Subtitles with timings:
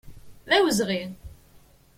[0.49, 1.03] D awezɣi!